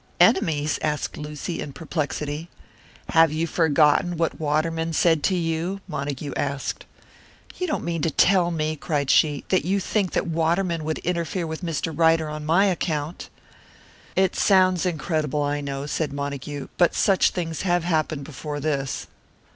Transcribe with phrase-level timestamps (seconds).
[0.19, 2.49] "Enemies?" asked Lucy, in perplexity.
[3.09, 6.87] "Have you forgotten what Waterman said to you?" Montague asked.
[7.59, 11.45] "You don't mean to tell me," cried she, "that you think that Waterman would interfere
[11.45, 11.95] with Mr.
[11.95, 13.29] Ryder on my account."
[14.15, 19.05] "It sounds incredible, I know," said Montague, "but such things have happened before this.